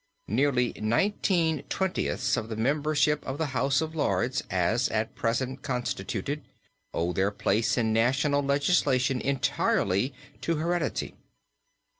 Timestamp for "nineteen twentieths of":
0.79-2.49